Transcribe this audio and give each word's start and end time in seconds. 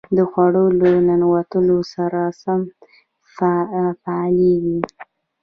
د 0.15 0.19
خوړو 0.29 0.65
له 0.79 0.89
ننوتلو 1.07 1.77
سره 1.93 2.21
سم 2.41 2.61
فعالېږي. 4.01 4.79